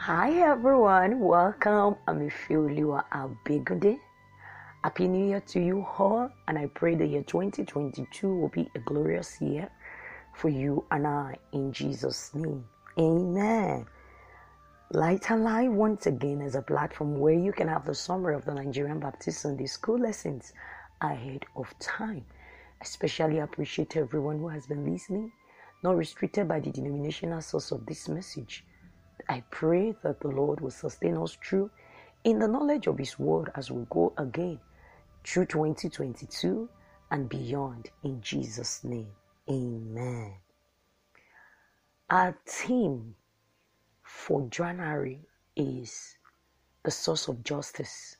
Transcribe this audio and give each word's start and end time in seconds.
Hi 0.00 0.30
everyone, 0.30 1.18
welcome. 1.18 1.96
I'm 2.06 2.20
Ifeoluwa 2.20 3.04
Abegunde. 3.10 3.98
Happy 4.84 5.08
New 5.08 5.26
Year 5.26 5.40
to 5.48 5.60
you 5.60 5.84
all, 5.98 6.30
and 6.46 6.56
I 6.56 6.66
pray 6.66 6.94
the 6.94 7.04
year 7.04 7.24
2022 7.24 8.32
will 8.32 8.48
be 8.48 8.70
a 8.76 8.78
glorious 8.78 9.40
year 9.40 9.68
for 10.34 10.50
you 10.50 10.84
and 10.92 11.04
I 11.04 11.36
in 11.52 11.72
Jesus' 11.72 12.32
name. 12.32 12.64
Amen. 12.96 13.86
Light 14.92 15.28
and 15.32 15.42
Light 15.42 15.72
once 15.72 16.06
again 16.06 16.42
is 16.42 16.54
a 16.54 16.62
platform 16.62 17.18
where 17.18 17.34
you 17.34 17.52
can 17.52 17.66
have 17.66 17.84
the 17.84 17.94
summary 17.94 18.36
of 18.36 18.44
the 18.44 18.54
Nigerian 18.54 19.00
Baptist 19.00 19.40
Sunday 19.40 19.66
School 19.66 19.98
lessons 19.98 20.52
ahead 21.00 21.44
of 21.56 21.76
time. 21.80 22.24
Especially 22.80 23.40
appreciate 23.40 23.96
everyone 23.96 24.38
who 24.38 24.48
has 24.48 24.64
been 24.64 24.90
listening, 24.90 25.32
not 25.82 25.96
restricted 25.96 26.46
by 26.46 26.60
the 26.60 26.70
denominational 26.70 27.42
source 27.42 27.72
of 27.72 27.84
this 27.84 28.08
message. 28.08 28.64
I 29.28 29.42
pray 29.50 29.94
that 30.02 30.20
the 30.20 30.28
Lord 30.28 30.60
will 30.60 30.70
sustain 30.70 31.16
us 31.18 31.36
through 31.42 31.70
in 32.24 32.38
the 32.38 32.48
knowledge 32.48 32.86
of 32.86 32.98
His 32.98 33.18
Word 33.18 33.50
as 33.54 33.70
we 33.70 33.84
go 33.90 34.12
again 34.16 34.60
through 35.24 35.46
2022 35.46 36.68
and 37.10 37.28
beyond 37.28 37.90
in 38.02 38.22
Jesus' 38.22 38.84
name. 38.84 39.10
Amen. 39.50 40.34
Our 42.10 42.38
theme 42.46 43.14
for 44.02 44.48
January 44.48 45.20
is 45.56 46.16
the 46.84 46.90
source 46.90 47.28
of 47.28 47.44
justice. 47.44 48.16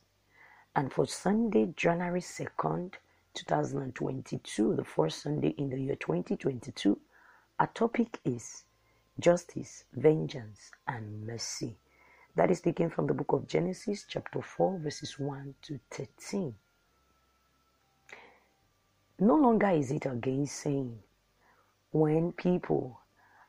And 0.77 0.93
for 0.93 1.07
Sunday, 1.07 1.73
January 1.77 2.21
2nd, 2.21 2.95
2022, 3.35 4.77
the 4.77 4.85
first 4.85 5.23
Sunday 5.23 5.55
in 5.57 5.71
the 5.71 5.81
year 5.81 5.97
2022, 5.97 6.99
our 7.59 7.67
topic 7.69 8.21
is 8.25 8.65
justice, 9.21 9.85
vengeance, 9.93 10.71
and 10.87 11.27
mercy. 11.27 11.77
That 12.37 12.51
is 12.51 12.61
taken 12.61 12.89
from 12.89 13.07
the 13.07 13.15
book 13.15 13.33
of 13.33 13.49
Genesis, 13.49 14.05
chapter 14.09 14.41
4, 14.41 14.79
verses 14.79 15.19
1 15.19 15.55
to 15.63 15.81
13. 15.91 16.55
No 19.19 19.35
longer 19.35 19.71
is 19.71 19.91
it 19.91 20.07
again 20.07 20.47
saying 20.47 21.01
when 21.91 22.33
people 22.33 23.01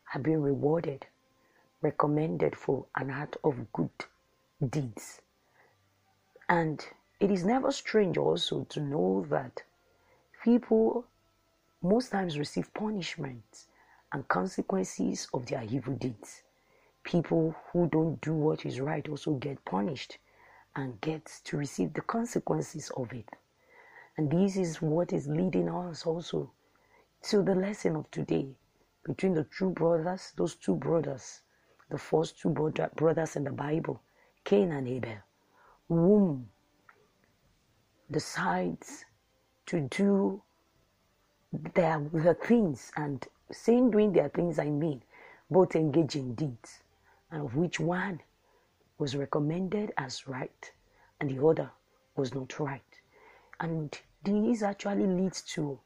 have 0.06 0.23
been 0.23 0.42
rewarded, 0.42 1.06
recommended 1.81 2.56
for 2.56 2.86
an 2.95 3.11
act 3.11 3.38
of 3.44 3.72
good 3.72 3.92
deeds. 4.67 5.22
And 6.48 6.83
it 7.20 7.30
is 7.30 7.45
never 7.45 7.72
strange 7.72 8.17
also 8.17 8.64
to 8.70 8.80
know 8.80 9.26
that 9.30 9.61
people 10.44 11.06
most 11.83 12.09
times 12.09 12.39
receive 12.39 12.73
punishment 12.73 13.66
and 14.11 14.27
consequences 14.27 15.27
of 15.33 15.45
their 15.45 15.63
evil 15.63 15.95
deeds. 15.95 16.43
People 17.03 17.55
who 17.71 17.88
don't 17.88 18.19
do 18.21 18.33
what 18.33 18.65
is 18.65 18.79
right 18.79 19.07
also 19.07 19.33
get 19.33 19.63
punished 19.65 20.17
and 20.75 20.99
get 21.02 21.25
to 21.43 21.57
receive 21.57 21.93
the 21.93 22.02
consequences 22.02 22.91
of 22.97 23.11
it. 23.13 23.30
And 24.17 24.30
this 24.30 24.57
is 24.57 24.81
what 24.81 25.13
is 25.13 25.27
leading 25.27 25.69
us 25.69 26.05
also 26.05 26.52
to 27.23 27.41
the 27.43 27.55
lesson 27.55 27.95
of 27.95 28.09
today 28.11 28.47
between 29.05 29.33
the 29.33 29.45
two 29.57 29.69
brothers, 29.71 30.33
those 30.35 30.55
two 30.55 30.75
brothers, 30.75 31.41
the 31.89 31.97
first 31.97 32.39
two 32.39 32.49
brother, 32.49 32.89
brothers 32.95 33.35
in 33.35 33.43
the 33.43 33.52
Bible, 33.52 34.02
Cain 34.43 34.71
and 34.71 34.87
Abel, 34.87 35.17
whom 35.87 36.49
decides 38.11 39.05
to 39.65 39.81
do 39.81 40.41
their, 41.52 41.99
their 42.13 42.33
things 42.35 42.91
and 42.95 43.27
saying 43.52 43.92
doing 43.92 44.14
their 44.14 44.30
things 44.30 44.59
I 44.59 44.69
mean 44.69 45.02
both 45.49 45.76
engage 45.76 46.15
in 46.15 46.36
deeds 46.36 46.83
and 47.32 47.42
of 47.43 47.55
which 47.55 47.80
one 47.80 48.21
was 48.98 49.15
recommended 49.15 49.92
as 49.98 50.27
right 50.27 50.71
and 51.20 51.30
the 51.30 51.45
other 51.45 51.71
was 52.15 52.33
not 52.33 52.60
right. 52.60 52.82
And 53.60 53.98
this 54.23 54.61
actually 54.61 55.08
leads 55.08 55.42
to 55.54 55.80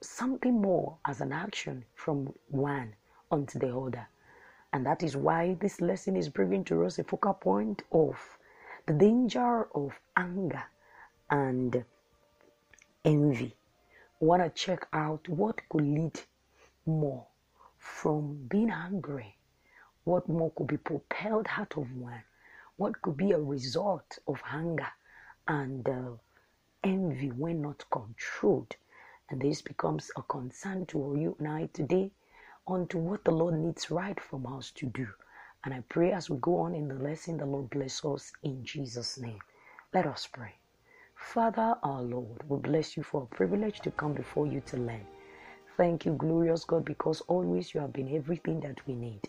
something 0.00 0.60
more 0.60 0.98
as 1.06 1.20
an 1.20 1.32
action 1.32 1.84
from 1.94 2.32
one 2.48 2.94
onto 3.30 3.58
the 3.58 3.74
other. 3.76 4.08
And 4.72 4.84
that 4.84 5.02
is 5.02 5.16
why 5.16 5.54
this 5.60 5.80
lesson 5.80 6.16
is 6.16 6.28
bringing 6.28 6.64
to 6.64 6.84
us 6.84 6.98
a 6.98 7.04
focal 7.04 7.34
point 7.34 7.82
of 7.92 8.16
the 8.86 8.92
danger 8.92 9.68
of 9.74 9.98
anger 10.16 10.64
and 11.30 11.84
envy. 13.04 13.56
We 14.20 14.28
want 14.28 14.42
to 14.42 14.50
check 14.50 14.86
out 14.92 15.28
what 15.28 15.60
could 15.68 15.84
lead 15.84 16.20
more 16.86 17.26
from 17.78 18.46
being 18.48 18.70
angry, 18.70 19.36
what 20.04 20.28
more 20.28 20.52
could 20.52 20.68
be 20.68 20.76
propelled 20.76 21.46
out 21.56 21.76
of 21.76 21.92
one, 21.96 22.22
what 22.76 23.00
could 23.02 23.16
be 23.16 23.32
a 23.32 23.38
result 23.38 24.18
of 24.28 24.42
anger 24.50 24.88
and 25.48 25.88
uh, 25.88 26.10
envy 26.84 27.28
when 27.30 27.62
not 27.62 27.84
controlled. 27.90 28.76
And 29.30 29.40
this 29.40 29.62
becomes 29.62 30.10
a 30.16 30.22
concern 30.22 30.86
to 30.86 31.16
you 31.18 31.36
and 31.38 31.48
I 31.48 31.66
today 31.72 32.12
onto 32.66 32.98
what 32.98 33.24
the 33.24 33.32
Lord 33.32 33.54
needs 33.54 33.90
right 33.90 34.20
from 34.20 34.46
us 34.46 34.70
to 34.72 34.86
do. 34.86 35.08
And 35.64 35.74
I 35.74 35.82
pray 35.88 36.12
as 36.12 36.30
we 36.30 36.38
go 36.38 36.58
on 36.58 36.74
in 36.74 36.88
the 36.88 36.94
lesson, 36.94 37.38
the 37.38 37.46
Lord 37.46 37.70
bless 37.70 38.04
us 38.04 38.32
in 38.42 38.64
Jesus' 38.64 39.18
name. 39.18 39.40
Let 39.92 40.06
us 40.06 40.28
pray. 40.32 40.54
Father, 41.16 41.76
our 41.82 42.02
Lord, 42.02 42.48
we 42.48 42.58
bless 42.58 42.96
you 42.96 43.02
for 43.02 43.22
a 43.22 43.34
privilege 43.34 43.80
to 43.80 43.90
come 43.90 44.12
before 44.14 44.46
you 44.46 44.60
to 44.66 44.76
learn. 44.76 45.06
Thank 45.76 46.06
you, 46.06 46.14
glorious 46.14 46.64
God, 46.64 46.86
because 46.86 47.20
always 47.22 47.74
you 47.74 47.80
have 47.80 47.92
been 47.92 48.14
everything 48.16 48.60
that 48.60 48.86
we 48.86 48.94
need. 48.94 49.20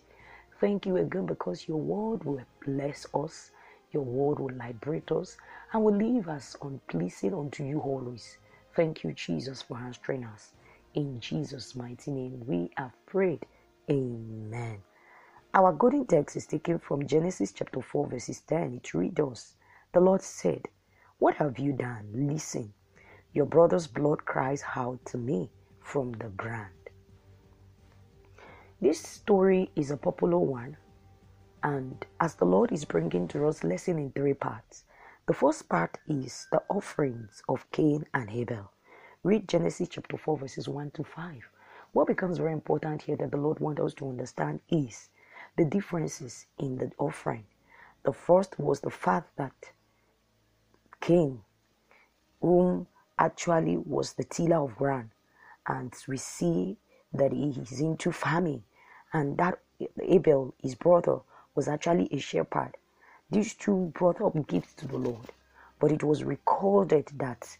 Thank 0.61 0.85
you 0.85 0.97
again 0.97 1.25
because 1.25 1.67
your 1.67 1.77
word 1.77 2.23
will 2.23 2.41
bless 2.65 3.05
us, 3.13 3.51
your 3.91 4.03
word 4.03 4.39
will 4.39 4.55
liberate 4.55 5.11
us, 5.11 5.37
and 5.73 5.83
will 5.83 5.95
leave 5.95 6.29
us 6.29 6.55
unpleasing 6.61 7.33
unto 7.33 7.65
you 7.65 7.79
always. 7.81 8.37
Thank 8.75 9.03
you, 9.03 9.11
Jesus, 9.13 9.61
for 9.61 9.77
answering 9.77 10.23
us. 10.23 10.53
In 10.93 11.19
Jesus' 11.19 11.75
mighty 11.75 12.11
name, 12.11 12.43
we 12.47 12.71
have 12.77 12.93
prayed. 13.05 13.45
Amen. 13.89 14.79
Our 15.53 15.73
golden 15.73 16.05
text 16.07 16.37
is 16.37 16.47
taken 16.47 16.79
from 16.79 17.07
Genesis 17.07 17.51
chapter 17.51 17.81
4, 17.81 18.07
verses 18.07 18.41
10. 18.41 18.75
It 18.75 18.93
reads 18.93 19.19
us 19.19 19.55
The 19.93 19.99
Lord 19.99 20.21
said, 20.21 20.69
What 21.19 21.35
have 21.35 21.59
you 21.59 21.73
done? 21.73 22.09
Listen, 22.13 22.73
your 23.33 23.45
brother's 23.47 23.87
blood 23.87 24.25
cries 24.25 24.63
out 24.75 25.03
to 25.07 25.17
me 25.17 25.51
from 25.87 26.11
the 26.19 26.27
ground. 26.27 26.73
This 28.81 28.99
story 28.99 29.71
is 29.73 29.89
a 29.89 29.95
popular 29.95 30.37
one, 30.37 30.75
and 31.63 32.05
as 32.19 32.35
the 32.35 32.45
Lord 32.45 32.73
is 32.73 32.83
bringing 32.83 33.25
to 33.29 33.47
us 33.47 33.63
lesson 33.63 33.97
in 33.97 34.11
three 34.11 34.33
parts. 34.33 34.83
The 35.27 35.33
first 35.33 35.69
part 35.69 35.97
is 36.05 36.47
the 36.51 36.61
offerings 36.69 37.41
of 37.47 37.71
Cain 37.71 38.05
and 38.13 38.29
Abel. 38.29 38.69
Read 39.23 39.47
Genesis 39.47 39.87
chapter 39.87 40.17
4, 40.17 40.37
verses 40.39 40.67
1 40.67 40.91
to 40.91 41.05
5. 41.05 41.49
What 41.93 42.07
becomes 42.07 42.37
very 42.37 42.51
important 42.51 43.03
here 43.03 43.15
that 43.15 43.31
the 43.31 43.37
Lord 43.37 43.61
wants 43.61 43.81
us 43.81 43.93
to 43.95 44.09
understand 44.09 44.59
is 44.69 45.07
the 45.55 45.63
differences 45.63 46.47
in 46.59 46.77
the 46.77 46.91
offering. 46.97 47.45
The 48.03 48.11
first 48.11 48.59
was 48.59 48.81
the 48.81 48.91
fact 48.91 49.37
that 49.37 49.71
Cain, 50.99 51.43
whom 52.41 52.87
actually 53.17 53.77
was 53.77 54.13
the 54.13 54.25
tiller 54.25 54.57
of 54.57 54.75
ground, 54.75 55.11
and 55.67 55.93
we 56.07 56.17
see 56.17 56.77
that 57.13 57.31
he 57.33 57.49
is 57.49 57.79
into 57.81 58.11
farming, 58.11 58.63
and 59.13 59.37
that 59.37 59.59
Abel, 60.01 60.53
his 60.61 60.75
brother, 60.75 61.19
was 61.55 61.67
actually 61.67 62.07
a 62.11 62.19
shepherd. 62.19 62.73
These 63.29 63.55
two 63.55 63.91
brought 63.93 64.21
up 64.21 64.47
gifts 64.47 64.73
to 64.75 64.87
the 64.87 64.97
Lord, 64.97 65.31
but 65.79 65.91
it 65.91 66.03
was 66.03 66.23
recorded 66.23 67.09
that 67.17 67.57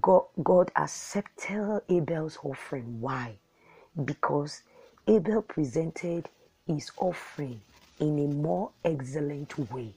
God, 0.00 0.24
God 0.42 0.70
accepted 0.76 1.82
Abel's 1.88 2.38
offering. 2.44 3.00
Why? 3.00 3.38
Because 4.04 4.62
Abel 5.06 5.42
presented 5.42 6.28
his 6.66 6.90
offering 6.98 7.60
in 8.00 8.18
a 8.18 8.28
more 8.28 8.70
excellent 8.84 9.58
way. 9.72 9.94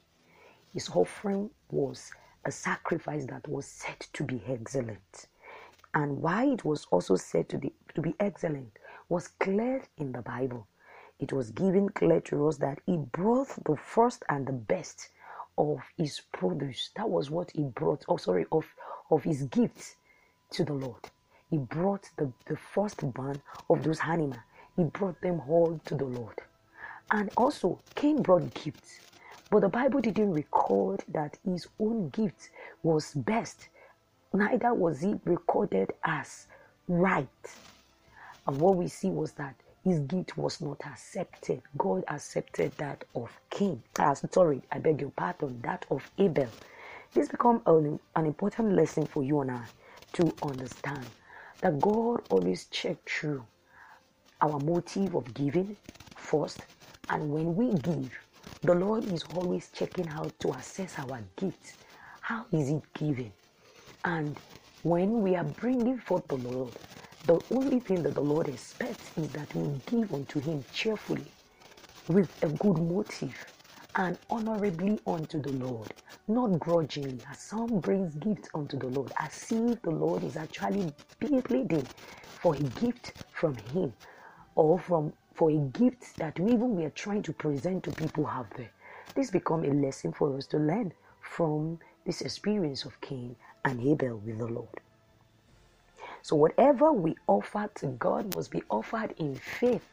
His 0.74 0.90
offering 0.90 1.50
was 1.70 2.12
a 2.46 2.52
sacrifice 2.52 3.26
that 3.28 3.48
was 3.48 3.66
said 3.68 4.00
to 4.14 4.24
be 4.24 4.42
excellent. 4.48 5.28
And 5.96 6.22
why 6.22 6.46
it 6.46 6.66
was 6.66 6.86
also 6.92 7.16
said 7.16 7.50
to, 7.50 7.58
be 7.58 7.74
to 7.96 8.02
be 8.02 8.14
excellent 8.20 8.78
was 9.10 9.30
clear 9.30 9.82
in 9.98 10.12
the 10.12 10.22
Bible. 10.22 10.68
It 11.20 11.32
was 11.32 11.52
given 11.52 11.90
clear 11.90 12.20
to 12.22 12.48
us 12.48 12.58
that 12.58 12.80
he 12.86 12.98
brought 12.98 13.48
the 13.64 13.78
first 13.78 14.24
and 14.30 14.46
the 14.46 14.52
best 14.52 15.10
of 15.58 15.80
his 15.98 16.22
produce. 16.34 16.90
That 16.98 17.10
was 17.10 17.32
what 17.32 17.52
he 17.52 17.64
brought, 17.64 18.04
oh 18.10 18.18
sorry, 18.18 18.46
of, 18.52 18.66
of 19.10 19.24
his 19.24 19.44
gifts 19.44 19.96
to 20.52 20.66
the 20.66 20.74
Lord. 20.74 21.10
He 21.50 21.58
brought 21.58 22.10
the, 22.18 22.32
the 22.46 22.58
firstborn 22.58 23.42
of 23.70 23.84
those 23.84 24.02
animals. 24.02 24.42
He 24.76 24.84
brought 24.84 25.22
them 25.22 25.42
all 25.48 25.80
to 25.86 25.96
the 25.96 26.06
Lord. 26.06 26.36
And 27.12 27.30
also, 27.38 27.80
Cain 27.96 28.22
brought 28.22 28.54
gifts. 28.54 29.00
But 29.50 29.62
the 29.62 29.70
Bible 29.70 30.02
didn't 30.02 30.34
record 30.34 31.04
that 31.08 31.38
his 31.46 31.68
own 31.80 32.10
gift 32.10 32.50
was 32.84 33.14
best. 33.14 33.70
Neither 34.36 34.74
was 34.76 35.04
it 35.04 35.20
recorded 35.26 35.94
as 36.06 36.48
right. 36.90 37.28
And 38.48 38.60
what 38.60 38.76
we 38.78 38.88
see 38.90 39.10
was 39.10 39.34
that 39.34 39.56
his 39.84 40.00
gift 40.02 40.38
was 40.38 40.62
not 40.62 40.82
accepted. 40.86 41.62
God 41.78 42.04
accepted 42.10 42.74
that 42.78 43.06
of 43.16 43.32
Cain. 43.50 43.84
Uh, 44.00 44.16
sorry, 44.16 44.64
I 44.72 44.80
beg 44.80 45.02
your 45.02 45.12
pardon, 45.12 45.62
that 45.64 45.86
of 45.92 46.10
Abel. 46.20 46.52
This 47.16 47.30
become 47.30 47.62
an, 47.68 48.00
an 48.16 48.28
important 48.28 48.74
lesson 48.76 49.08
for 49.08 49.24
you 49.24 49.42
and 49.42 49.52
I 49.52 49.66
to 50.14 50.36
understand 50.44 51.12
that 51.62 51.82
God 51.82 52.22
always 52.30 52.66
checks 52.66 53.20
through 53.22 53.46
our 54.42 54.60
motive 54.60 55.16
of 55.16 55.34
giving 55.34 55.78
first, 56.16 56.66
and 57.10 57.32
when 57.32 57.56
we 57.56 57.74
give, 57.80 58.14
the 58.64 58.76
Lord 58.76 59.12
is 59.12 59.26
always 59.26 59.70
checking 59.72 60.08
how 60.08 60.34
to 60.42 60.54
assess 60.54 61.00
our 61.00 61.24
gifts. 61.38 61.76
How 62.22 62.46
is 62.52 62.70
it 62.72 62.84
given? 62.94 63.34
And 64.06 64.40
when 64.84 65.24
we 65.24 65.36
are 65.36 65.44
bringing 65.44 65.98
forth 66.00 66.28
the 66.30 66.36
Lord, 66.38 66.80
the 67.26 67.42
only 67.52 67.80
thing 67.82 68.04
that 68.04 68.16
the 68.16 68.22
Lord 68.22 68.48
expects 68.48 69.12
is 69.18 69.32
that 69.32 69.56
we 69.56 69.82
give 69.88 70.14
unto 70.14 70.40
Him 70.40 70.66
cheerfully, 70.72 71.34
with 72.08 72.30
a 72.44 72.50
good 72.50 72.78
motive, 72.78 73.36
and 73.96 74.18
honorably 74.30 75.02
unto 75.08 75.42
the 75.42 75.50
Lord, 75.50 75.96
not 76.28 76.60
grudgingly, 76.60 77.24
as 77.32 77.40
some 77.40 77.80
brings 77.82 78.16
gifts 78.16 78.50
unto 78.56 78.78
the 78.78 78.88
Lord, 78.88 79.12
as 79.20 79.52
if 79.52 79.82
the 79.82 79.92
Lord 79.92 80.24
is 80.24 80.38
actually 80.38 80.94
pleading 81.20 81.90
for 82.36 82.56
a 82.56 82.62
gift 82.62 83.16
from 83.32 83.58
Him 83.58 83.94
or 84.56 84.80
from 84.80 85.14
for 85.34 85.52
a 85.52 85.58
gift 85.58 86.18
that 86.20 86.40
even 86.40 86.76
we 86.76 86.86
are 86.86 86.92
trying 86.92 87.24
to 87.24 87.34
present 87.34 87.84
to 87.86 87.92
people 87.92 88.28
out 88.28 88.52
there. 88.56 88.72
This 89.16 89.32
become 89.32 89.66
a 89.66 89.70
lesson 89.74 90.14
for 90.14 90.38
us 90.38 90.48
to 90.48 90.58
learn 90.58 90.94
from 91.22 91.80
this 92.06 92.22
experience 92.22 92.86
of 92.86 93.02
Cain 93.02 93.36
and 93.66 93.82
Abel 93.82 94.18
with 94.20 94.40
the 94.40 94.48
Lord. 94.48 94.70
So 96.24 96.36
whatever 96.36 96.94
we 96.94 97.16
offer 97.28 97.70
to 97.78 97.88
God 97.88 98.36
must 98.36 98.52
be 98.52 98.64
offered 98.70 99.14
in 99.18 99.40
faith. 99.40 99.84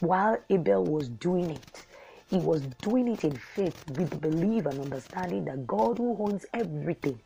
While 0.00 0.38
Abel 0.50 0.84
was 0.84 1.08
doing 1.08 1.50
it, 1.52 1.86
he 2.30 2.38
was 2.38 2.62
doing 2.82 3.08
it 3.08 3.24
in 3.24 3.38
faith 3.38 3.82
with 3.86 4.20
belief 4.20 4.66
and 4.66 4.80
understanding 4.80 5.44
that 5.46 5.66
God 5.66 5.98
who 5.98 6.16
owns 6.20 6.46
everything 6.54 7.20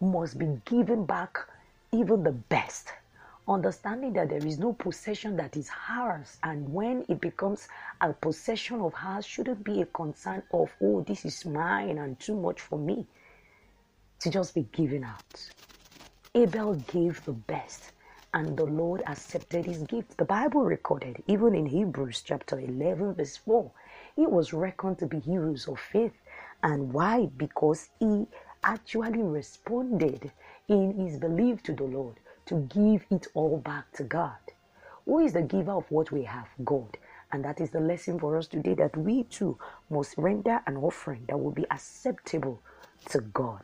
must 0.00 0.38
be 0.38 0.46
given 0.66 1.06
back 1.06 1.38
even 1.92 2.24
the 2.24 2.32
best. 2.32 2.90
Understanding 3.48 4.14
that 4.14 4.30
there 4.30 4.46
is 4.46 4.58
no 4.58 4.72
possession 4.74 5.36
that 5.36 5.56
is 5.56 5.70
ours, 5.90 6.38
and 6.42 6.72
when 6.72 7.04
it 7.08 7.20
becomes 7.20 7.68
a 8.00 8.12
possession 8.12 8.80
of 8.80 8.94
ours, 9.04 9.26
shouldn't 9.26 9.64
be 9.64 9.82
a 9.82 9.86
concern 9.86 10.42
of, 10.52 10.70
oh, 10.82 11.02
this 11.02 11.24
is 11.26 11.44
mine 11.46 11.98
and 11.98 12.18
too 12.20 12.36
much 12.36 12.60
for 12.60 12.78
me 12.78 13.06
to 14.20 14.30
just 14.30 14.54
be 14.54 14.62
given 14.72 15.04
out. 15.04 15.50
Abel 16.34 16.74
gave 16.74 17.24
the 17.24 17.32
best, 17.32 17.92
and 18.34 18.56
the 18.56 18.64
Lord 18.64 19.02
accepted 19.06 19.66
his 19.66 19.82
gift. 19.82 20.16
The 20.16 20.24
Bible 20.24 20.62
recorded, 20.62 21.22
even 21.26 21.54
in 21.54 21.66
Hebrews 21.66 22.22
chapter 22.22 22.60
11, 22.60 23.14
verse 23.14 23.38
4, 23.38 23.70
he 24.16 24.26
was 24.26 24.52
reckoned 24.52 24.98
to 24.98 25.06
be 25.06 25.18
heroes 25.20 25.66
of 25.66 25.80
faith. 25.80 26.12
And 26.62 26.92
why? 26.92 27.26
Because 27.36 27.88
he 27.98 28.26
actually 28.62 29.22
responded 29.22 30.30
in 30.68 30.92
his 30.94 31.18
belief 31.18 31.62
to 31.64 31.72
the 31.72 31.84
Lord 31.84 32.16
to 32.46 32.56
give 32.72 33.04
it 33.10 33.26
all 33.34 33.56
back 33.58 33.90
to 33.94 34.04
God. 34.04 34.36
Who 35.06 35.18
is 35.20 35.32
the 35.32 35.42
giver 35.42 35.72
of 35.72 35.90
what 35.90 36.12
we 36.12 36.24
have? 36.24 36.48
God. 36.64 36.96
And 37.32 37.44
that 37.44 37.60
is 37.60 37.70
the 37.70 37.80
lesson 37.80 38.18
for 38.18 38.36
us 38.36 38.46
today 38.46 38.74
that 38.74 38.96
we 38.96 39.24
too 39.24 39.58
must 39.88 40.14
render 40.18 40.60
an 40.66 40.76
offering 40.76 41.24
that 41.28 41.38
will 41.38 41.52
be 41.52 41.66
acceptable 41.70 42.60
to 43.08 43.20
God. 43.20 43.62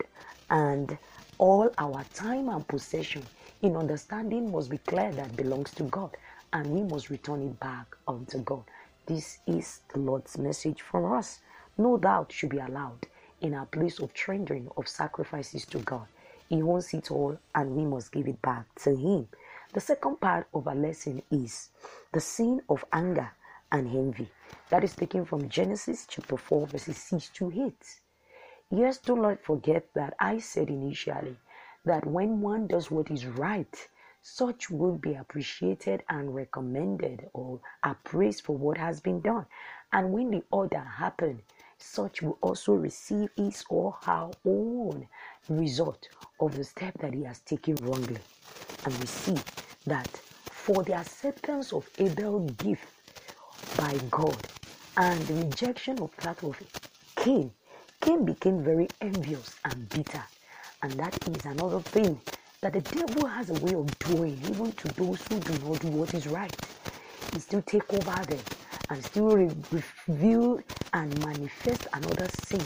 And 0.50 0.96
all 1.38 1.70
our 1.78 2.04
time 2.14 2.48
and 2.48 2.66
possession 2.66 3.22
in 3.62 3.76
understanding 3.76 4.52
must 4.52 4.70
be 4.70 4.78
clear 4.78 5.12
that 5.12 5.36
belongs 5.36 5.72
to 5.72 5.82
God 5.84 6.16
and 6.52 6.66
we 6.68 6.82
must 6.82 7.10
return 7.10 7.42
it 7.42 7.58
back 7.60 7.96
unto 8.06 8.38
God. 8.38 8.64
This 9.06 9.38
is 9.46 9.80
the 9.92 9.98
Lord's 9.98 10.38
message 10.38 10.82
for 10.82 11.16
us. 11.16 11.40
No 11.76 11.96
doubt 11.98 12.32
should 12.32 12.50
be 12.50 12.58
allowed 12.58 13.06
in 13.40 13.54
our 13.54 13.66
place 13.66 13.98
of 13.98 14.12
rendering 14.26 14.68
of 14.76 14.88
sacrifices 14.88 15.66
to 15.66 15.78
God. 15.80 16.06
He 16.48 16.62
owns 16.62 16.94
it 16.94 17.10
all 17.10 17.38
and 17.54 17.76
we 17.76 17.84
must 17.84 18.12
give 18.12 18.28
it 18.28 18.40
back 18.40 18.66
to 18.82 18.96
Him. 18.96 19.28
The 19.72 19.80
second 19.80 20.20
part 20.20 20.46
of 20.54 20.68
our 20.68 20.74
lesson 20.74 21.22
is 21.30 21.70
the 22.12 22.20
sin 22.20 22.62
of 22.68 22.84
anger 22.92 23.30
and 23.72 23.88
envy. 23.88 24.30
That 24.70 24.84
is 24.84 24.94
taken 24.94 25.24
from 25.24 25.48
Genesis 25.48 26.06
chapter 26.08 26.36
4, 26.36 26.68
verses 26.68 26.96
6 26.96 27.28
to 27.30 27.52
8. 27.52 28.00
Yes, 28.70 28.98
do 28.98 29.14
not 29.14 29.44
forget 29.44 29.86
that 29.94 30.14
I 30.18 30.38
said 30.38 30.70
initially 30.70 31.36
that 31.84 32.04
when 32.04 32.40
one 32.40 32.66
does 32.66 32.90
what 32.90 33.10
is 33.12 33.24
right, 33.24 33.88
such 34.22 34.70
will 34.70 34.96
be 34.98 35.14
appreciated 35.14 36.02
and 36.08 36.34
recommended 36.34 37.28
or 37.32 37.60
appraised 37.84 38.42
for 38.42 38.56
what 38.56 38.76
has 38.76 39.00
been 39.00 39.20
done. 39.20 39.46
And 39.92 40.12
when 40.12 40.30
the 40.32 40.42
order 40.50 40.80
happen, 40.80 41.42
such 41.78 42.22
will 42.22 42.38
also 42.40 42.72
receive 42.72 43.30
his 43.36 43.64
or 43.70 43.92
her 44.02 44.30
own 44.44 45.06
result 45.48 46.08
of 46.40 46.56
the 46.56 46.64
step 46.64 46.94
that 46.98 47.14
he 47.14 47.22
has 47.22 47.38
taken 47.40 47.76
wrongly. 47.76 48.18
And 48.84 48.98
we 48.98 49.06
see 49.06 49.36
that 49.86 50.08
for 50.50 50.82
the 50.82 50.94
acceptance 50.94 51.72
of 51.72 51.88
Abel's 51.98 52.50
gift 52.52 52.88
by 53.76 53.96
God 54.10 54.36
and 54.96 55.20
the 55.22 55.34
rejection 55.34 56.00
of 56.00 56.10
that 56.16 56.42
of 56.42 56.60
Cain, 57.14 57.52
Cain 58.00 58.24
became 58.24 58.62
very 58.64 58.88
envious 59.00 59.56
and 59.64 59.88
bitter. 59.90 60.22
And 60.82 60.92
that 60.94 61.16
is 61.28 61.46
another 61.46 61.80
thing 61.80 62.20
that 62.62 62.74
the 62.74 62.82
devil 62.82 63.26
has 63.26 63.50
a 63.50 63.54
way 63.54 63.74
of 63.74 63.98
doing, 64.00 64.38
even 64.50 64.72
to 64.72 64.88
those 64.94 65.26
who 65.28 65.40
do 65.40 65.52
not 65.66 65.80
do 65.80 65.88
what 65.88 66.14
is 66.14 66.26
right. 66.28 66.54
He 67.32 67.40
still 67.40 67.62
take 67.62 67.92
over 67.94 68.24
them 68.26 68.40
and 68.90 69.04
still 69.04 69.28
re- 69.36 69.50
reveal 70.08 70.60
and 70.94 71.18
manifest 71.24 71.88
another 71.94 72.28
sin, 72.28 72.64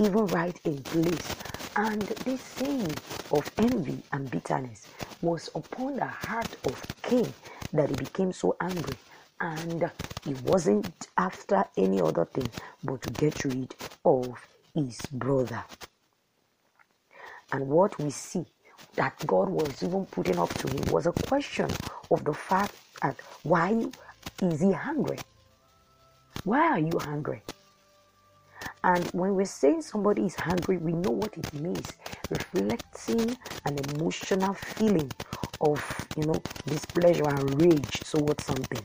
even 0.00 0.26
right 0.28 0.58
in 0.64 0.82
place. 0.82 1.36
And 1.76 2.02
this 2.02 2.42
sin 2.42 2.86
of 3.32 3.50
envy 3.58 4.02
and 4.12 4.30
bitterness 4.30 4.88
was 5.22 5.50
upon 5.54 5.96
the 5.96 6.06
heart 6.06 6.56
of 6.66 6.86
Cain 7.02 7.32
that 7.72 7.90
he 7.90 7.96
became 7.96 8.32
so 8.32 8.56
angry. 8.60 8.96
And 9.40 9.90
he 10.24 10.34
wasn't 10.34 11.08
after 11.18 11.64
any 11.76 12.00
other 12.00 12.26
thing 12.26 12.50
but 12.84 13.02
to 13.02 13.10
get 13.10 13.44
rid 13.44 13.74
of 14.04 14.48
his 14.74 14.98
brother. 15.12 15.64
And 17.52 17.68
what 17.68 17.98
we 17.98 18.10
see 18.10 18.44
that 18.96 19.14
God 19.26 19.48
was 19.48 19.82
even 19.82 20.06
putting 20.06 20.38
up 20.38 20.52
to 20.54 20.68
him 20.68 20.84
was 20.92 21.06
a 21.06 21.12
question 21.12 21.70
of 22.10 22.24
the 22.24 22.34
fact 22.34 22.74
that 23.02 23.18
why 23.42 23.86
is 24.42 24.60
he 24.60 24.72
hungry? 24.72 25.18
Why 26.44 26.60
are 26.68 26.78
you 26.80 26.98
hungry? 26.98 27.42
And 28.84 29.04
when 29.12 29.34
we're 29.34 29.44
saying 29.44 29.82
somebody 29.82 30.26
is 30.26 30.36
hungry, 30.36 30.78
we 30.78 30.92
know 30.92 31.10
what 31.10 31.36
it 31.36 31.52
means. 31.54 31.92
Reflecting 32.30 33.36
an 33.66 33.78
emotional 33.90 34.54
feeling 34.54 35.10
of, 35.60 36.08
you 36.16 36.24
know, 36.26 36.42
displeasure 36.66 37.28
and 37.28 37.62
rage 37.62 38.00
towards 38.00 38.44
something. 38.44 38.82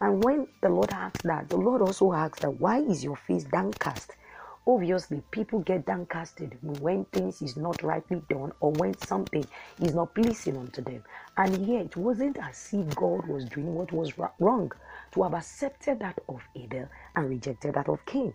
And 0.00 0.24
when 0.24 0.48
the 0.62 0.70
Lord 0.70 0.92
asks 0.92 1.22
that, 1.24 1.48
the 1.48 1.58
Lord 1.58 1.82
also 1.82 2.12
asks 2.12 2.40
that, 2.40 2.50
why 2.60 2.80
is 2.80 3.04
your 3.04 3.16
face 3.16 3.44
downcast? 3.44 4.12
Obviously, 4.66 5.22
people 5.30 5.60
get 5.60 5.86
downcasted 5.86 6.52
when 6.80 7.04
things 7.06 7.40
is 7.42 7.56
not 7.56 7.82
rightly 7.82 8.22
done 8.28 8.52
or 8.60 8.70
when 8.72 8.96
something 8.98 9.46
is 9.80 9.94
not 9.94 10.14
pleasing 10.14 10.56
unto 10.56 10.82
them. 10.82 11.02
And 11.36 11.66
yet, 11.66 11.86
it 11.86 11.96
wasn't 11.96 12.36
as 12.38 12.68
if 12.72 12.94
God 12.94 13.26
was 13.26 13.46
doing 13.46 13.74
what 13.74 13.90
was 13.92 14.12
wrong 14.38 14.70
to 15.12 15.22
have 15.22 15.34
accepted 15.34 15.98
that 16.00 16.18
of 16.28 16.42
Abel 16.54 16.88
and 17.16 17.28
rejected 17.28 17.74
that 17.74 17.88
of 17.88 18.04
Cain. 18.06 18.34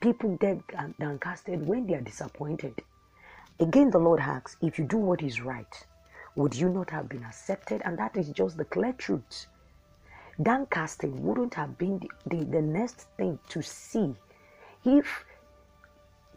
People 0.00 0.36
get 0.36 0.58
um, 0.76 0.94
downcasted 1.00 1.64
when 1.64 1.86
they 1.86 1.94
are 1.94 2.00
disappointed. 2.00 2.82
Again, 3.60 3.90
the 3.90 3.98
Lord 3.98 4.20
asks, 4.20 4.56
if 4.60 4.78
you 4.78 4.86
do 4.86 4.96
what 4.96 5.22
is 5.22 5.40
right, 5.40 5.86
would 6.34 6.54
you 6.54 6.68
not 6.68 6.90
have 6.90 7.08
been 7.08 7.24
accepted? 7.24 7.82
And 7.84 7.98
that 7.98 8.16
is 8.16 8.30
just 8.30 8.56
the 8.56 8.64
clear 8.64 8.92
truth. 8.94 9.46
Downcasting 10.40 11.20
wouldn't 11.20 11.54
have 11.54 11.78
been 11.78 11.98
the, 11.98 12.36
the, 12.36 12.44
the 12.44 12.62
next 12.62 13.06
thing 13.16 13.38
to 13.50 13.62
see 13.62 14.14
if 14.84 15.24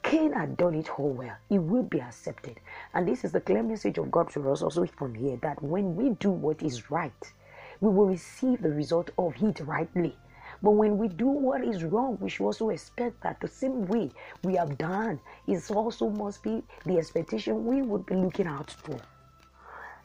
Cain 0.04 0.34
had 0.34 0.58
done 0.58 0.76
it 0.76 1.00
all 1.00 1.12
well, 1.12 1.36
he 1.50 1.58
would 1.58 1.90
be 1.90 2.02
accepted. 2.02 2.60
And 2.94 3.08
this 3.08 3.24
is 3.24 3.32
the 3.32 3.42
clear 3.42 3.64
message 3.64 3.98
of 3.98 4.12
God 4.12 4.30
to 4.32 4.52
us 4.52 4.62
also 4.62 4.86
from 4.86 5.16
here 5.16 5.38
that 5.42 5.64
when 5.64 5.96
we 5.96 6.10
do 6.12 6.30
what 6.30 6.62
is 6.62 6.92
right, 6.92 7.34
we 7.80 7.90
will 7.90 8.08
receive 8.08 8.62
the 8.62 8.70
result 8.70 9.12
of 9.18 9.34
it 9.42 9.62
rightly. 9.62 10.16
But 10.62 10.72
when 10.72 10.98
we 10.98 11.08
do 11.08 11.28
what 11.28 11.64
is 11.64 11.84
wrong, 11.84 12.18
we 12.22 12.30
should 12.30 12.46
also 12.46 12.70
expect 12.70 13.22
that 13.22 13.40
the 13.40 13.48
same 13.48 13.86
way 13.88 14.12
we 14.44 14.56
have 14.56 14.78
done 14.78 15.20
is 15.48 15.72
also 15.72 16.10
must 16.10 16.44
be 16.44 16.64
the 16.86 16.98
expectation 16.98 17.66
we 17.66 17.82
would 17.82 18.06
be 18.06 18.16
looking 18.16 18.48
out 18.48 18.72
for. 18.72 19.00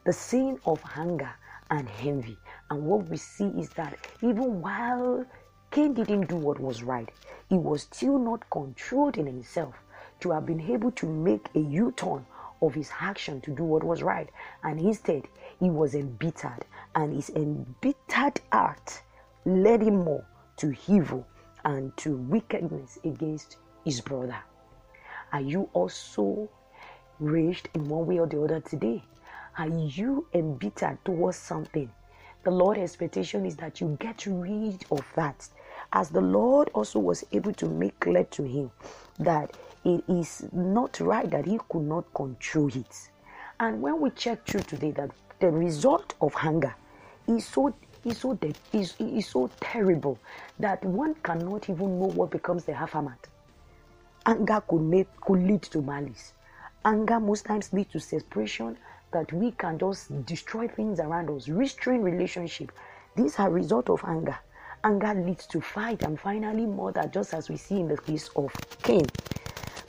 The 0.05 0.13
sin 0.13 0.59
of 0.65 0.81
hunger 0.81 1.31
and 1.69 1.87
envy. 2.01 2.37
And 2.69 2.83
what 2.83 3.07
we 3.09 3.17
see 3.17 3.47
is 3.49 3.69
that 3.71 3.97
even 4.21 4.61
while 4.61 5.25
Cain 5.71 5.93
didn't 5.93 6.27
do 6.27 6.35
what 6.35 6.59
was 6.59 6.81
right, 6.81 7.11
he 7.47 7.55
was 7.55 7.83
still 7.83 8.17
not 8.17 8.49
controlled 8.49 9.17
in 9.17 9.27
himself 9.27 9.75
to 10.19 10.31
have 10.31 10.45
been 10.45 10.59
able 10.59 10.91
to 10.91 11.05
make 11.05 11.47
a 11.55 11.59
U 11.59 11.91
turn 11.91 12.25
of 12.61 12.73
his 12.73 12.91
action 12.99 13.39
to 13.41 13.51
do 13.51 13.63
what 13.63 13.83
was 13.83 14.03
right. 14.03 14.29
And 14.63 14.79
instead, 14.79 15.27
he 15.59 15.69
was 15.69 15.95
embittered, 15.95 16.65
and 16.95 17.13
his 17.13 17.29
embittered 17.29 18.41
heart 18.51 19.01
led 19.45 19.81
him 19.81 20.03
more 20.03 20.25
to 20.57 20.75
evil 20.87 21.25
and 21.63 21.95
to 21.97 22.15
wickedness 22.15 22.97
against 23.03 23.57
his 23.85 24.01
brother. 24.01 24.37
Are 25.31 25.41
you 25.41 25.69
also 25.73 26.49
raged 27.19 27.69
in 27.73 27.87
one 27.87 28.07
way 28.07 28.19
or 28.19 28.27
the 28.27 28.41
other 28.41 28.59
today? 28.59 29.03
Are 29.57 29.67
you 29.67 30.27
embittered 30.33 30.97
towards 31.05 31.37
something? 31.37 31.91
The 32.43 32.51
Lord's 32.51 32.79
expectation 32.79 33.45
is 33.45 33.55
that 33.57 33.81
you 33.81 33.97
get 33.99 34.25
rid 34.25 34.85
of 34.91 35.05
that. 35.15 35.47
As 35.91 36.09
the 36.09 36.21
Lord 36.21 36.69
also 36.73 36.99
was 36.99 37.23
able 37.31 37.53
to 37.53 37.67
make 37.67 37.99
clear 37.99 38.23
to 38.25 38.43
him 38.43 38.71
that 39.17 39.55
it 39.83 40.03
is 40.07 40.47
not 40.51 40.99
right 40.99 41.29
that 41.31 41.45
he 41.45 41.59
could 41.69 41.83
not 41.83 42.13
control 42.13 42.67
it. 42.67 43.09
And 43.59 43.81
when 43.81 43.99
we 43.99 44.11
check 44.11 44.45
through 44.45 44.61
today 44.61 44.91
that 44.91 45.11
the 45.39 45.49
result 45.49 46.13
of 46.21 46.33
hunger 46.33 46.75
is 47.27 47.45
so 47.45 47.73
is 48.05 48.19
so 48.19 48.33
dead, 48.33 48.57
is, 48.71 48.95
is 48.99 49.27
so 49.27 49.49
terrible 49.59 50.17
that 50.59 50.83
one 50.85 51.15
cannot 51.15 51.69
even 51.69 51.99
know 51.99 52.07
what 52.07 52.29
becomes 52.31 52.63
the 52.63 52.71
hafamat. 52.71 53.17
Anger 54.25 54.61
could 54.67 54.81
make 54.81 55.07
could 55.21 55.39
lead 55.43 55.63
to 55.63 55.81
malice. 55.81 56.33
Anger 56.85 57.19
most 57.19 57.45
times 57.45 57.73
leads 57.73 57.91
to 57.91 57.99
separation 57.99 58.77
that 59.11 59.31
we 59.33 59.51
can 59.51 59.77
just 59.77 60.25
destroy 60.25 60.67
things 60.67 60.99
around 60.99 61.29
us, 61.29 61.49
restrain 61.49 62.01
relationship. 62.01 62.71
These 63.15 63.39
are 63.39 63.49
result 63.49 63.89
of 63.89 64.01
anger. 64.05 64.37
Anger 64.83 65.13
leads 65.13 65.47
to 65.47 65.61
fight 65.61 66.03
and 66.03 66.19
finally 66.19 66.65
murder, 66.65 67.09
just 67.13 67.33
as 67.33 67.49
we 67.49 67.57
see 67.57 67.79
in 67.81 67.87
the 67.89 67.97
case 67.97 68.29
of 68.35 68.53
Cain. 68.83 69.11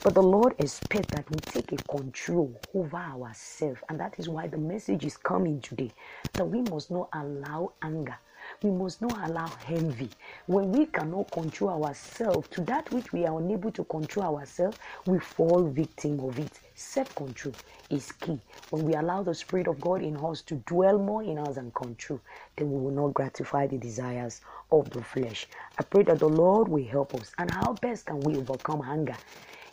But 0.03 0.15
the 0.15 0.23
Lord 0.23 0.55
expects 0.59 1.11
that 1.11 1.31
we 1.31 1.41
take 1.41 1.71
a 1.71 1.79
control 1.79 2.61
over 2.75 2.97
ourselves. 2.97 3.81
And 3.89 3.99
that 3.99 4.19
is 4.19 4.29
why 4.29 4.47
the 4.47 4.57
message 4.57 5.05
is 5.05 5.17
coming 5.17 5.61
today 5.61 5.91
that 6.35 6.45
we 6.45 6.61
must 6.61 6.91
not 6.91 7.09
allow 7.13 7.73
anger. 7.81 8.17
We 8.63 8.71
must 8.71 9.01
not 9.01 9.29
allow 9.29 9.57
envy. 9.67 10.11
When 10.47 10.71
we 10.71 10.87
cannot 10.87 11.31
control 11.31 11.83
ourselves 11.85 12.47
to 12.51 12.63
that 12.65 12.91
which 12.91 13.13
we 13.13 13.25
are 13.25 13.39
unable 13.39 13.71
to 13.71 13.85
control 13.85 14.37
ourselves, 14.37 14.77
we 15.05 15.19
fall 15.19 15.63
victim 15.69 16.19
of 16.21 16.39
it. 16.39 16.59
Self 16.75 17.15
control 17.15 17.55
is 17.89 18.11
key. 18.13 18.39
When 18.69 18.83
we 18.83 18.95
allow 18.95 19.23
the 19.23 19.35
Spirit 19.35 19.67
of 19.67 19.81
God 19.81 20.03
in 20.03 20.17
us 20.17 20.41
to 20.43 20.55
dwell 20.67 20.99
more 20.99 21.23
in 21.23 21.39
us 21.39 21.57
and 21.57 21.73
control, 21.75 22.21
then 22.57 22.71
we 22.71 22.79
will 22.79 22.91
not 22.91 23.15
gratify 23.15 23.67
the 23.67 23.77
desires 23.79 24.41
of 24.71 24.89
the 24.91 25.03
flesh. 25.03 25.47
I 25.79 25.83
pray 25.83 26.03
that 26.03 26.19
the 26.19 26.27
Lord 26.29 26.67
will 26.67 26.85
help 26.85 27.15
us. 27.15 27.33
And 27.39 27.51
how 27.51 27.73
best 27.73 28.07
can 28.07 28.23
we 28.23 28.37
overcome 28.37 28.83
anger? 28.85 29.19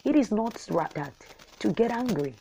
It 0.05 0.17
is 0.17 0.33
not 0.33 0.57
that 0.95 1.15
to 1.61 1.73
get 1.73 1.91
angry 1.91 2.39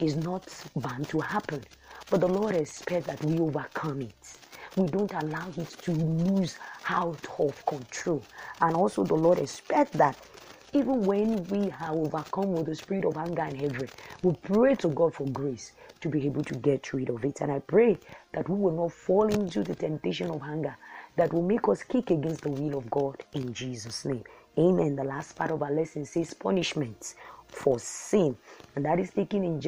is 0.00 0.16
not 0.16 0.50
bound 0.76 1.08
to 1.10 1.20
happen, 1.20 1.66
but 2.10 2.20
the 2.20 2.28
Lord 2.28 2.54
expects 2.54 3.06
that 3.08 3.24
we 3.24 3.40
overcome 3.40 4.02
it. 4.02 4.38
We 4.78 4.88
don't 4.88 5.14
allow 5.14 5.52
it 5.58 5.76
to 5.82 5.92
lose 5.92 6.58
out 6.88 7.26
of 7.38 7.66
control. 7.66 8.24
And 8.60 8.76
also, 8.76 9.04
the 9.04 9.16
Lord 9.16 9.38
expects 9.40 9.92
that 9.98 10.18
even 10.74 11.06
when 11.06 11.48
we 11.48 11.70
have 11.70 11.94
overcome 11.94 12.54
with 12.54 12.66
the 12.68 12.76
spirit 12.76 13.06
of 13.06 13.16
anger 13.18 13.42
and 13.42 13.56
hatred, 13.56 13.90
we 14.22 14.34
pray 14.34 14.76
to 14.76 14.90
God 14.90 15.14
for 15.14 15.26
grace 15.28 15.72
to 16.02 16.10
be 16.10 16.26
able 16.26 16.44
to 16.44 16.54
get 16.56 16.92
rid 16.94 17.10
of 17.10 17.24
it. 17.24 17.40
And 17.42 17.52
I 17.52 17.60
pray 17.60 17.98
that 18.34 18.48
we 18.48 18.56
will 18.56 18.76
not 18.76 18.92
fall 18.92 19.28
into 19.28 19.64
the 19.64 19.74
temptation 19.76 20.30
of 20.30 20.42
anger 20.44 20.76
that 21.16 21.32
will 21.34 21.42
make 21.42 21.68
us 21.68 21.84
kick 21.84 22.10
against 22.12 22.42
the 22.42 22.50
will 22.50 22.78
of 22.78 22.90
God 22.90 23.16
in 23.34 23.54
Jesus' 23.54 24.04
name. 24.06 24.24
Amen. 24.58 24.96
The 24.96 25.04
last 25.04 25.36
part 25.38 25.52
of 25.52 25.62
our 25.62 25.72
lesson 25.72 26.04
says 26.06 26.34
punishment 26.34 27.14
for 27.50 27.80
sin, 27.80 28.36
and 28.76 28.84
that 28.86 29.00
is 29.00 29.12
taken 29.12 29.44
in 29.44 29.60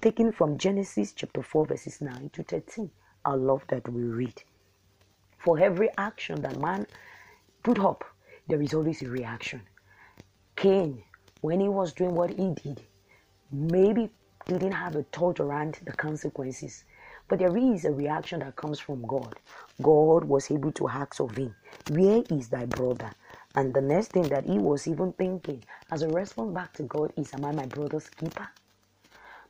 taken 0.00 0.32
from 0.32 0.58
Genesis 0.58 1.12
chapter 1.14 1.42
4, 1.42 1.66
verses 1.66 2.02
9 2.02 2.30
to 2.34 2.44
13. 2.44 2.90
I 3.24 3.34
love 3.34 3.64
that 3.68 3.88
we 3.88 4.02
read. 4.02 4.42
For 5.38 5.58
every 5.58 5.90
action 5.98 6.42
that 6.42 6.58
man 6.58 6.86
put 7.62 7.78
up, 7.78 8.04
there 8.48 8.60
is 8.60 8.74
always 8.74 9.02
a 9.02 9.08
reaction. 9.08 9.62
Cain, 10.56 11.02
when 11.40 11.60
he 11.60 11.68
was 11.68 11.92
doing 11.92 12.14
what 12.14 12.30
he 12.30 12.54
did, 12.54 12.82
maybe 13.50 14.10
didn't 14.46 14.72
have 14.72 14.96
a 14.96 15.02
thought 15.04 15.40
around 15.40 15.78
the 15.84 15.92
consequences. 15.92 16.84
But 17.28 17.38
there 17.38 17.56
is 17.56 17.84
a 17.84 17.92
reaction 17.92 18.40
that 18.40 18.56
comes 18.56 18.78
from 18.78 19.02
God. 19.06 19.34
God 19.82 20.24
was 20.24 20.50
able 20.50 20.72
to 20.72 20.88
ask 20.88 21.20
of 21.20 21.36
him, 21.36 21.54
Where 21.90 22.22
is 22.30 22.48
thy 22.48 22.66
brother? 22.66 23.10
And 23.54 23.72
the 23.72 23.80
next 23.80 24.08
thing 24.08 24.24
that 24.24 24.44
he 24.44 24.58
was 24.58 24.86
even 24.86 25.12
thinking 25.12 25.64
as 25.90 26.02
a 26.02 26.08
response 26.08 26.52
back 26.52 26.74
to 26.74 26.82
God 26.82 27.12
is, 27.16 27.32
Am 27.32 27.44
I 27.44 27.52
my 27.52 27.66
brother's 27.66 28.10
keeper? 28.10 28.48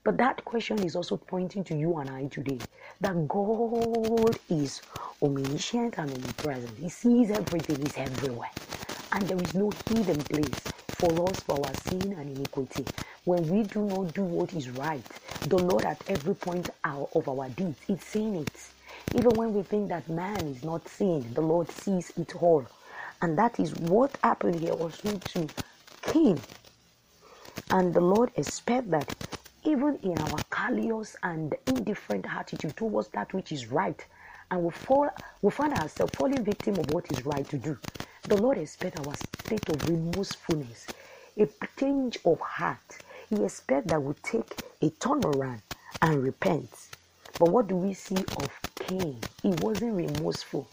But 0.04 0.18
that 0.18 0.44
question 0.44 0.82
is 0.84 0.96
also 0.96 1.16
pointing 1.16 1.64
to 1.64 1.76
you 1.76 1.98
and 1.98 2.10
I 2.10 2.26
today 2.28 2.60
that 3.00 3.28
God 3.28 4.38
is 4.50 4.82
omniscient 5.22 5.98
and 5.98 6.12
omnipresent. 6.12 6.78
He 6.78 6.90
sees 6.90 7.30
everything, 7.30 7.80
He's 7.82 7.98
everywhere. 7.98 8.52
And 9.12 9.28
there 9.28 9.42
is 9.42 9.54
no 9.54 9.72
hidden 9.88 10.24
place 10.24 10.70
for 10.90 11.30
us 11.30 11.42
for 11.42 11.66
our 11.66 11.74
sin 11.74 12.14
and 12.18 12.30
iniquity. 12.36 12.86
When 13.24 13.48
we 13.48 13.64
do 13.64 13.82
not 13.82 14.14
do 14.14 14.24
what 14.24 14.54
is 14.54 14.70
right, 14.70 15.04
the 15.44 15.58
Lord 15.58 15.84
at 15.86 16.02
every 16.08 16.34
point 16.36 16.70
of 16.84 17.28
our 17.28 17.48
deeds 17.50 17.80
is 17.88 18.02
seeing 18.02 18.36
it. 18.36 18.70
Even 19.12 19.36
when 19.36 19.54
we 19.54 19.62
think 19.64 19.90
that 19.90 20.08
man 20.08 20.48
is 20.48 20.64
not 20.64 20.88
seeing, 20.88 21.32
the 21.34 21.42
Lord 21.42 21.70
sees 21.70 22.12
it 22.16 22.36
all. 22.36 22.66
And 23.22 23.38
that 23.38 23.60
is 23.60 23.74
what 23.76 24.18
happened 24.24 24.60
here 24.62 24.72
also 24.74 25.20
to 25.32 25.50
Cain. 26.02 26.42
And 27.70 27.94
the 27.94 28.00
Lord 28.00 28.32
expects 28.36 28.90
that 28.90 29.12
even 29.64 29.98
in 30.02 30.18
our 30.20 30.40
callous 30.50 31.16
and 31.22 31.54
indifferent 31.66 32.26
attitude 32.32 32.76
towards 32.76 33.08
that 33.10 33.32
which 33.34 33.52
is 33.52 33.68
right, 33.68 34.04
and 34.50 34.62
we 34.64 34.70
fall, 34.72 35.10
we 35.42 35.50
find 35.50 35.74
ourselves 35.74 36.14
falling 36.14 36.44
victim 36.44 36.78
of 36.78 36.90
what 36.90 37.10
is 37.12 37.26
right 37.26 37.48
to 37.50 37.58
do. 37.58 37.78
The 38.24 38.36
Lord 38.38 38.58
expects 38.58 39.00
our 39.00 39.14
state 39.16 39.68
of 39.70 39.86
remorsefulness, 39.88 40.88
a 41.38 41.48
change 41.78 42.18
of 42.24 42.40
heart. 42.40 42.98
He 43.30 43.44
expects 43.44 43.88
that 43.88 44.02
we 44.02 44.14
take 44.22 44.56
a 44.82 44.90
turnaround 44.90 45.62
and 46.02 46.22
repent. 46.22 46.70
But 47.38 47.50
what 47.50 47.68
do 47.68 47.76
we 47.76 47.94
see 47.94 48.24
of 48.36 48.50
Cain? 48.80 49.28
He 49.42 49.50
wasn't 49.50 49.94
remorseful. 49.94 50.68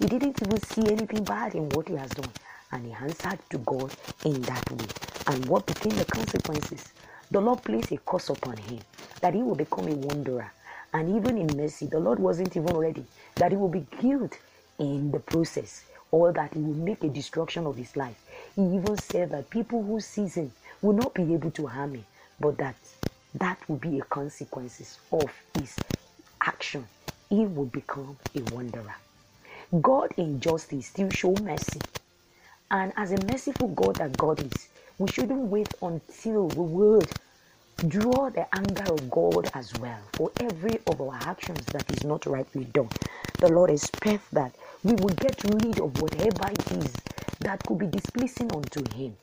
He 0.00 0.06
didn't 0.08 0.42
even 0.42 0.60
see 0.60 0.90
anything 0.90 1.24
bad 1.24 1.54
in 1.54 1.68
what 1.70 1.88
he 1.88 1.96
has 1.96 2.14
done. 2.14 2.32
And 2.72 2.86
he 2.86 2.92
answered 2.92 3.40
to 3.50 3.58
God 3.58 3.94
in 4.24 4.44
that 4.44 4.70
way. 4.72 4.90
And 5.28 5.46
what 5.48 5.66
became 5.66 5.96
the 5.98 6.06
consequences? 6.06 6.92
The 7.30 7.40
Lord 7.40 7.62
placed 7.62 7.92
a 7.92 7.98
curse 7.98 8.28
upon 8.28 8.56
him 8.56 8.78
that 9.20 9.34
he 9.34 9.42
will 9.42 9.54
become 9.54 9.88
a 9.88 9.94
wanderer. 9.94 10.52
And 10.92 11.16
even 11.16 11.36
in 11.38 11.56
mercy, 11.56 11.86
the 11.86 11.98
Lord 11.98 12.18
wasn't 12.18 12.56
even 12.56 12.76
ready 12.76 13.04
that 13.34 13.50
he 13.50 13.56
will 13.56 13.68
be 13.68 13.86
killed 14.00 14.34
in 14.78 15.10
the 15.10 15.18
process 15.18 15.84
or 16.10 16.32
that 16.32 16.54
he 16.54 16.60
will 16.60 16.74
make 16.74 17.02
a 17.02 17.08
destruction 17.08 17.66
of 17.66 17.76
his 17.76 17.96
life. 17.96 18.16
He 18.54 18.62
even 18.62 18.96
said 18.96 19.30
that 19.30 19.50
people 19.50 19.82
who 19.82 20.00
sees 20.00 20.34
him 20.36 20.52
will 20.82 20.92
not 20.92 21.14
be 21.14 21.34
able 21.34 21.50
to 21.50 21.66
harm 21.66 21.94
him, 21.94 22.04
but 22.38 22.58
that 22.58 22.76
that 23.34 23.58
will 23.68 23.76
be 23.76 23.98
a 23.98 24.02
consequences 24.04 24.98
of 25.12 25.30
his 25.58 25.76
action. 26.40 26.86
He 27.28 27.44
will 27.44 27.66
become 27.66 28.16
a 28.34 28.40
wanderer. 28.54 28.94
God 29.82 30.14
in 30.16 30.40
justice 30.40 30.86
still 30.86 31.10
show 31.10 31.34
mercy. 31.42 31.80
And 32.70 32.92
as 32.96 33.12
a 33.12 33.24
merciful 33.26 33.68
God 33.68 33.96
that 33.96 34.16
God 34.16 34.40
is, 34.40 34.68
we 34.98 35.10
shouldn't 35.10 35.50
wait 35.50 35.68
until 35.82 36.48
we 36.48 36.64
would 36.64 37.08
draw 37.88 38.30
the 38.30 38.46
anger 38.56 38.90
of 38.92 39.10
God 39.10 39.50
as 39.52 39.72
well 39.78 39.98
for 40.14 40.32
every 40.40 40.78
of 40.86 41.00
our 41.00 41.14
actions 41.22 41.64
that 41.66 41.90
is 41.90 42.04
not 42.04 42.24
rightly 42.24 42.64
done. 42.64 42.88
The 43.38 43.48
Lord 43.50 43.70
expects 43.70 44.28
that 44.32 44.54
we 44.82 44.92
will 44.94 45.14
get 45.14 45.42
rid 45.44 45.78
of 45.78 46.00
whatever 46.00 46.50
it 46.50 46.72
is 46.72 46.94
that 47.40 47.62
could 47.66 47.78
be 47.78 47.86
displeasing 47.86 48.50
unto 48.52 48.82
Him. 48.96 49.14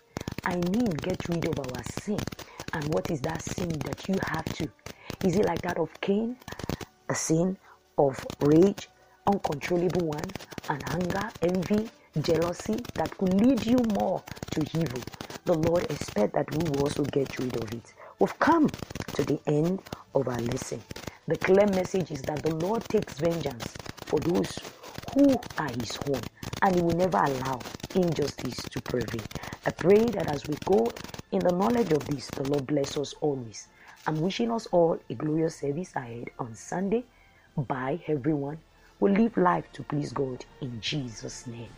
I 0.46 0.56
mean, 0.58 0.86
get 1.02 1.28
rid 1.30 1.46
of 1.48 1.60
our 1.60 1.84
sin. 1.84 2.20
And 2.74 2.84
what 2.94 3.10
is 3.10 3.22
that 3.22 3.42
sin 3.42 3.70
that 3.70 4.08
you 4.08 4.16
have 4.22 4.46
to? 4.56 4.70
Is 5.26 5.38
it 5.38 5.46
like 5.46 5.62
that 5.64 5.80
of 5.80 5.90
Cain? 6.02 6.36
A 7.10 7.16
sin 7.16 7.58
of 7.98 8.24
rage, 8.42 8.90
uncontrollable 9.26 10.08
one, 10.08 10.30
and 10.70 10.84
anger, 10.90 11.30
envy, 11.42 11.90
jealousy 12.22 12.78
that 12.94 13.18
could 13.18 13.34
lead 13.34 13.66
you 13.66 13.78
more 13.96 14.22
to 14.52 14.62
evil. 14.78 15.02
The 15.46 15.56
Lord 15.56 15.88
expects 15.90 16.34
that 16.36 16.52
we 16.52 16.60
will 16.60 16.82
also 16.84 17.06
get 17.06 17.40
rid 17.40 17.56
of 17.58 17.74
it. 17.74 17.94
We've 18.20 18.38
come 18.40 18.74
to 19.16 19.24
the 19.24 19.40
end 19.48 19.82
of 20.16 20.28
our 20.28 20.42
lesson. 20.42 20.84
The 21.28 21.38
clear 21.38 21.68
message 21.68 22.12
is 22.12 22.24
that 22.26 22.44
the 22.44 22.50
Lord 22.50 22.90
takes 22.90 23.20
vengeance 23.20 23.78
for 24.08 24.22
those 24.22 24.64
who 25.14 25.42
are 25.58 25.70
His 25.70 26.00
own, 26.06 26.28
and 26.62 26.76
He 26.78 26.82
will 26.82 26.94
never 26.96 27.18
allow 27.18 27.66
injustice 27.94 28.66
to 28.68 28.82
prevail. 28.82 29.26
I 29.66 29.72
pray 29.72 30.12
that 30.12 30.28
as 30.28 30.48
we 30.48 30.58
go 30.66 30.96
in 31.32 31.44
the 31.44 31.52
knowledge 31.52 31.92
of 31.92 32.08
this, 32.08 32.32
the 32.32 32.44
Lord 32.44 32.68
bless 32.68 32.98
us 32.98 33.14
always. 33.22 33.68
I'm 34.08 34.22
wishing 34.22 34.52
us 34.52 34.68
all 34.68 35.00
a 35.10 35.16
glorious 35.16 35.58
service 35.60 35.96
ahead 35.96 36.30
on 36.40 36.56
Sunday. 36.56 37.06
Bye, 37.58 38.02
everyone 38.08 38.60
We'll 39.00 39.14
live 39.14 39.38
life 39.38 39.66
to 39.74 39.84
please 39.84 40.14
God 40.14 40.46
in 40.62 40.80
Jesus' 40.82 41.48
name. 41.48 41.74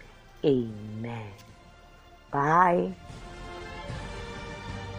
Amen. 0.45 1.33
Bye. 2.31 2.93